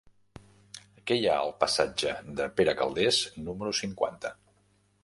Què 1.11 1.17
hi 1.19 1.27
ha 1.31 1.35
al 1.41 1.53
passatge 1.65 2.15
de 2.41 2.49
Pere 2.61 2.77
Calders 2.81 3.25
número 3.47 3.79
cinquanta? 3.83 4.35